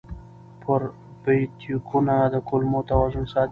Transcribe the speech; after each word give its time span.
پروبیوتیکونه 0.63 2.15
د 2.33 2.35
کولمو 2.49 2.79
توازن 2.89 3.25
ساتي. 3.31 3.49